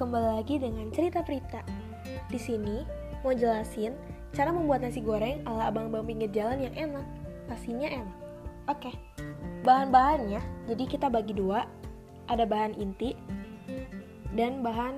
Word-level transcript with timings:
kembali 0.00 0.40
lagi 0.40 0.56
dengan 0.56 0.88
cerita 0.96 1.20
Prita. 1.20 1.60
Di 2.32 2.40
sini 2.40 2.80
mau 3.20 3.36
jelasin 3.36 3.92
cara 4.32 4.48
membuat 4.48 4.80
nasi 4.80 5.04
goreng 5.04 5.44
ala 5.44 5.68
abang-abang 5.68 6.08
pinggir 6.08 6.32
jalan 6.32 6.56
yang 6.56 6.72
enak. 6.72 7.04
Pastinya 7.44 7.84
enak. 7.84 8.16
Oke. 8.72 8.96
Bahan-bahannya, 9.60 10.40
jadi 10.72 10.84
kita 10.88 11.12
bagi 11.12 11.36
dua. 11.36 11.68
Ada 12.32 12.48
bahan 12.48 12.80
inti 12.80 13.12
dan 14.32 14.64
bahan 14.64 14.96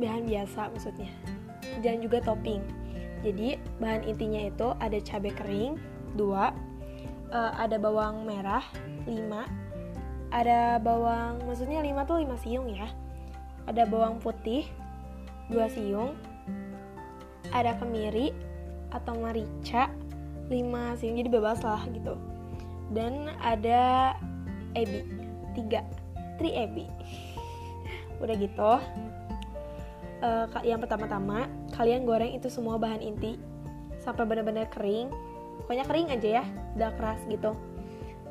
bahan 0.00 0.24
biasa 0.24 0.72
maksudnya. 0.72 1.12
Dan 1.84 2.00
juga 2.00 2.24
topping. 2.24 2.64
Jadi 3.20 3.60
bahan 3.76 4.08
intinya 4.08 4.40
itu 4.40 4.72
ada 4.80 4.96
cabai 5.04 5.36
kering 5.36 5.76
dua, 6.16 6.56
eh, 7.28 7.52
ada 7.60 7.76
bawang 7.76 8.24
merah 8.24 8.64
5, 9.04 9.44
ada 10.32 10.80
bawang 10.80 11.44
maksudnya 11.44 11.84
5 11.84 12.08
tuh 12.08 12.24
5 12.24 12.40
siung 12.40 12.72
ya 12.72 12.88
ada 13.68 13.84
bawang 13.84 14.16
putih 14.24 14.64
2 15.52 15.60
siung 15.68 16.16
ada 17.52 17.76
kemiri 17.76 18.32
atau 18.92 19.16
merica 19.16 19.92
5 20.48 20.98
siung. 21.00 21.16
Jadi 21.16 21.28
bebas 21.28 21.60
lah 21.60 21.84
gitu. 21.92 22.16
Dan 22.92 23.28
ada 23.40 24.16
ebi 24.72 25.04
3 25.56 26.40
3 26.40 26.64
ebi. 26.64 26.84
Udah 28.22 28.36
gitu. 28.36 28.72
Uh, 30.18 30.50
yang 30.66 30.82
pertama-tama 30.82 31.46
kalian 31.78 32.02
goreng 32.02 32.34
itu 32.34 32.50
semua 32.50 32.80
bahan 32.80 33.04
inti. 33.04 33.36
Sampai 34.00 34.24
benar-benar 34.24 34.72
kering. 34.72 35.12
Pokoknya 35.62 35.84
kering 35.84 36.08
aja 36.14 36.28
ya 36.40 36.44
udah 36.78 36.90
keras 36.96 37.20
gitu. 37.28 37.52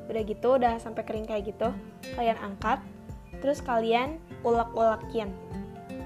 Udah 0.07 0.21
gitu 0.25 0.49
udah 0.57 0.79
sampai 0.81 1.03
kering 1.05 1.27
kayak 1.27 1.53
gitu 1.53 1.69
kalian 2.15 2.39
angkat 2.39 2.81
terus 3.47 3.63
kalian 3.63 4.19
ulek-ulekin. 4.43 5.31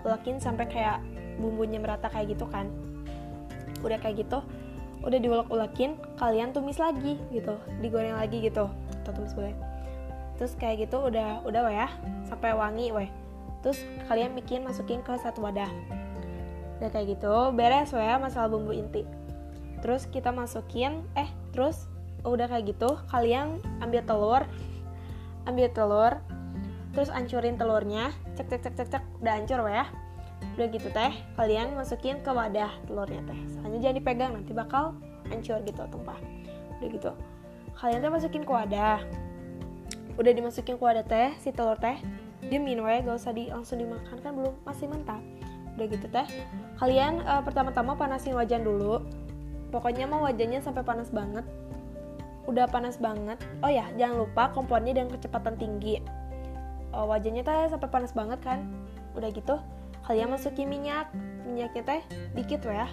Ulekin 0.05 0.37
sampai 0.37 0.69
kayak 0.69 1.01
bumbunya 1.41 1.81
merata 1.81 2.05
kayak 2.05 2.37
gitu 2.37 2.45
kan. 2.45 2.69
Udah 3.81 3.97
kayak 3.97 4.21
gitu 4.21 4.45
udah 5.01 5.17
diulek-ulekin 5.17 5.97
kalian 6.21 6.53
tumis 6.53 6.77
lagi 6.77 7.17
gitu 7.33 7.57
digoreng 7.81 8.13
lagi 8.13 8.45
gitu. 8.45 8.69
Atau 9.01 9.17
tumis 9.17 9.33
boleh. 9.33 9.57
Terus 10.37 10.53
kayak 10.53 10.85
gitu 10.85 11.01
udah 11.01 11.41
udah 11.41 11.61
weh 11.65 11.81
ya 11.81 11.89
sampai 12.29 12.53
wangi 12.53 12.93
weh. 12.93 13.09
Terus 13.65 13.81
kalian 14.05 14.37
bikin 14.37 14.61
masukin 14.61 15.01
ke 15.01 15.17
satu 15.17 15.41
wadah. 15.41 15.73
Udah 16.77 16.93
kayak 16.93 17.17
gitu 17.17 17.57
beres 17.57 17.89
weh 17.89 18.05
ya 18.05 18.21
masalah 18.21 18.53
bumbu 18.53 18.69
inti. 18.69 19.01
Terus 19.81 20.05
kita 20.05 20.29
masukin 20.29 21.01
eh 21.17 21.33
terus 21.57 21.89
udah 22.21 22.45
kayak 22.45 22.77
gitu 22.77 23.01
kalian 23.09 23.57
ambil 23.81 24.05
telur 24.05 24.45
ambil 25.49 25.73
telur 25.73 26.21
terus 26.91 27.07
ancurin 27.07 27.55
telurnya 27.55 28.11
cek 28.35 28.47
cek 28.51 28.61
cek 28.67 28.73
cek 28.75 28.87
cek 28.91 29.03
udah 29.23 29.33
hancur 29.39 29.59
ya. 29.67 29.85
Udah 30.57 30.67
gitu 30.73 30.89
teh 30.91 31.13
kalian 31.37 31.77
masukin 31.77 32.19
ke 32.19 32.31
wadah 32.33 32.71
telurnya 32.89 33.21
teh. 33.23 33.39
Soalnya 33.55 33.79
jangan 33.79 33.97
dipegang 34.01 34.31
nanti 34.35 34.51
bakal 34.51 34.97
hancur 35.31 35.61
gitu 35.63 35.81
tumpah. 35.87 36.17
Udah 36.79 36.87
gitu. 36.91 37.11
Kalian 37.79 37.99
teh 38.03 38.11
masukin 38.11 38.43
ke 38.43 38.51
wadah. 38.51 38.99
Udah 40.19 40.31
dimasukin 40.35 40.75
ke 40.75 40.83
wadah 40.83 41.05
teh 41.07 41.31
si 41.39 41.55
telur 41.55 41.79
teh. 41.79 41.95
Diemin 42.41 42.83
we 42.83 42.99
gak 43.05 43.15
usah 43.15 43.31
di 43.31 43.47
langsung 43.47 43.79
dimakan 43.79 44.17
kan 44.19 44.31
belum 44.35 44.53
masih 44.67 44.91
mentah. 44.91 45.21
Udah 45.77 45.85
gitu 45.87 46.07
teh. 46.11 46.27
Kalian 46.81 47.23
uh, 47.23 47.39
pertama-tama 47.45 47.95
panasin 47.95 48.35
wajan 48.35 48.67
dulu. 48.67 48.99
Pokoknya 49.71 50.09
mau 50.09 50.27
wajannya 50.27 50.59
sampai 50.59 50.83
panas 50.83 51.07
banget. 51.13 51.47
Udah 52.49 52.67
panas 52.67 52.99
banget. 52.99 53.39
Oh 53.63 53.71
ya 53.71 53.87
jangan 53.95 54.27
lupa 54.27 54.51
kompornya 54.51 54.97
dengan 54.97 55.15
kecepatan 55.15 55.55
tinggi 55.55 56.20
oh, 56.95 57.07
wajannya 57.09 57.43
teh 57.43 57.71
sampai 57.71 57.89
panas 57.89 58.11
banget 58.15 58.39
kan? 58.43 58.67
Udah 59.15 59.29
gitu 59.31 59.59
kalian 60.07 60.31
masukin 60.33 60.67
minyak. 60.67 61.09
Minyaknya 61.47 61.83
teh 61.83 62.01
dikit 62.35 62.61
ya. 62.63 62.87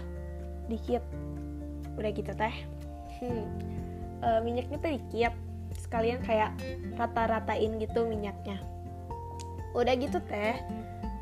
Dikit. 0.67 1.03
Udah 1.99 2.11
gitu 2.15 2.33
teh. 2.35 2.55
Hmm. 3.19 3.45
e, 4.23 4.29
minyaknya 4.43 4.79
teh 4.79 4.99
dikit. 4.99 5.35
Sekalian 5.79 6.23
kayak 6.23 6.55
rata-ratain 6.97 7.79
gitu 7.83 8.07
minyaknya. 8.07 8.59
Udah 9.75 9.95
gitu 9.99 10.19
teh. 10.27 10.59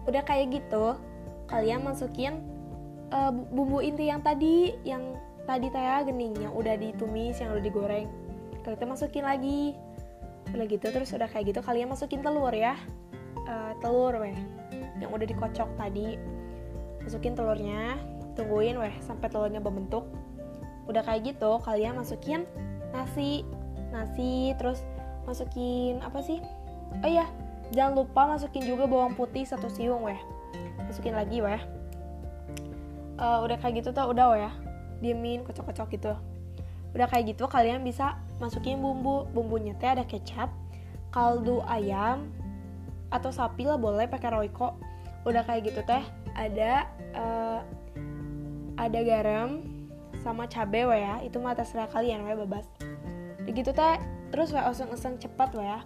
Udah 0.06 0.22
kayak 0.22 0.55
gitu 0.62 0.95
kalian 1.47 1.87
masukin 1.87 2.43
uh, 3.15 3.31
bumbu 3.31 3.78
inti 3.83 4.11
yang 4.11 4.22
tadi 4.22 4.75
yang 4.83 5.15
tadi 5.47 5.71
teh 5.71 6.03
geningnya 6.06 6.51
udah 6.51 6.75
ditumis 6.75 7.39
yang 7.39 7.55
udah 7.55 7.62
digoreng. 7.62 8.09
Kita 8.67 8.83
masukin 8.83 9.22
lagi 9.22 9.78
udah 10.55 10.67
gitu 10.67 10.87
terus 10.95 11.11
udah 11.11 11.27
kayak 11.27 11.55
gitu 11.55 11.61
kalian 11.65 11.91
masukin 11.91 12.23
telur 12.23 12.53
ya. 12.55 12.79
Uh, 13.47 13.73
telur 13.83 14.15
weh. 14.23 14.37
Yang 14.99 15.11
udah 15.11 15.27
dikocok 15.27 15.71
tadi. 15.79 16.19
Masukin 17.03 17.34
telurnya. 17.34 17.99
Tungguin 18.37 18.77
weh 18.79 18.95
sampai 19.03 19.33
telurnya 19.33 19.59
berbentuk. 19.59 20.07
Udah 20.87 21.03
kayak 21.03 21.34
gitu 21.34 21.59
kalian 21.65 21.99
masukin 21.99 22.47
nasi. 22.95 23.43
Nasi 23.91 24.55
terus 24.61 24.83
masukin 25.27 25.99
apa 26.05 26.23
sih? 26.23 26.39
Oh 27.03 27.09
iya 27.09 27.27
jangan 27.75 27.99
lupa 27.99 28.31
masukin 28.31 28.63
juga 28.63 28.87
bawang 28.87 29.19
putih 29.19 29.43
satu 29.43 29.67
siung 29.67 30.07
weh. 30.07 30.19
Masukin 30.87 31.19
lagi 31.19 31.43
weh. 31.43 31.59
Uh, 33.17 33.43
udah 33.43 33.57
kayak 33.59 33.83
gitu 33.83 33.91
tuh 33.91 34.07
udah 34.07 34.27
weh. 34.37 34.53
Diemin 35.03 35.43
kocok-kocok 35.43 35.89
gitu. 35.93 36.13
Udah 36.95 37.07
kayak 37.11 37.37
gitu 37.37 37.45
kalian 37.51 37.84
bisa 37.84 38.17
masukin 38.39 38.81
bumbu. 38.81 39.29
Bumbunya 39.33 39.77
teh 39.77 39.89
ada 39.89 40.05
kecap 40.05 40.53
kaldu 41.13 41.65
ayam 41.65 42.29
atau 43.09 43.31
sapi 43.31 43.65
lah 43.65 43.81
boleh 43.81 44.09
pakai 44.11 44.33
royco. 44.33 44.77
Udah 45.27 45.43
kayak 45.43 45.73
gitu 45.73 45.81
teh 45.85 46.05
ada 46.37 46.87
uh, 47.17 47.61
ada 48.77 49.01
garam 49.01 49.65
sama 50.21 50.45
cabe 50.51 50.85
wa 50.85 50.97
ya. 50.97 51.23
Itu 51.25 51.41
mah 51.41 51.57
terserah 51.57 51.89
kalian 51.91 52.25
wa 52.25 52.37
bebas 52.37 52.67
begitu 53.47 53.71
teh 53.71 54.03
terus 54.35 54.51
wa 54.51 54.67
oseng-oseng 54.67 55.23
cepat 55.23 55.55
wa 55.55 55.65
ya. 55.65 55.81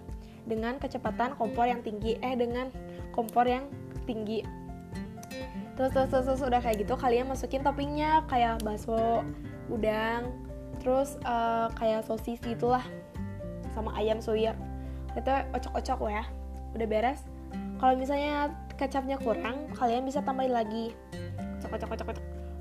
Dengan 0.49 0.81
kecepatan 0.81 1.37
kompor 1.37 1.69
yang 1.69 1.85
tinggi. 1.85 2.17
Eh 2.25 2.35
dengan 2.35 2.73
kompor 3.13 3.45
yang 3.47 3.69
tinggi. 4.09 4.43
Terus 5.77 5.93
terus 5.93 6.09
terus, 6.11 6.25
terus 6.27 6.43
udah 6.43 6.61
kayak 6.61 6.83
gitu 6.83 6.97
kalian 6.97 7.29
masukin 7.29 7.61
toppingnya. 7.63 8.25
Kayak 8.27 8.65
bakso 8.65 9.23
udang 9.71 10.50
terus 10.81 11.21
uh, 11.29 11.69
kayak 11.77 12.05
sosis 12.09 12.41
gitulah. 12.41 12.83
Sama 13.77 13.95
ayam 13.95 14.19
suwir. 14.19 14.57
Itu 15.15 15.31
ocok-ocok 15.55 16.11
ya. 16.11 16.25
Udah 16.75 16.87
beres. 16.89 17.21
Kalau 17.79 17.95
misalnya 17.97 18.53
kecapnya 18.77 19.17
kurang 19.21 19.71
kalian 19.77 20.05
bisa 20.05 20.25
tambahin 20.25 20.53
lagi. 20.57 20.97
Ocok 21.61 21.77
ocok 21.77 21.91
ocok 21.97 22.09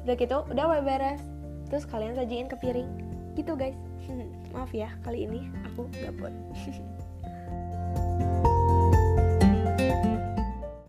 udah 0.05 0.15
gitu 0.15 0.37
udah 0.51 0.63
udah 0.67 0.83
beres. 0.85 1.23
Terus 1.71 1.87
kalian 1.87 2.13
sajiin 2.13 2.47
ke 2.51 2.55
piring. 2.59 2.89
Gitu 3.33 3.55
guys. 3.55 3.77
Maaf 4.53 4.73
ya 4.75 4.91
kali 5.01 5.25
ini 5.25 5.49
aku 5.65 5.87
gabut 5.93 6.33